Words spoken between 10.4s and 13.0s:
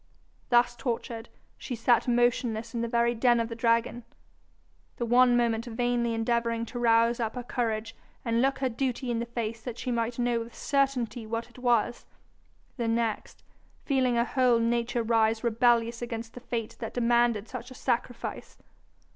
certainty what it was; the